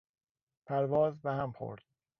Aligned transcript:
پرواز 0.65 1.21
به 1.21 1.31
هم 1.31 1.51
خورد 1.51 1.83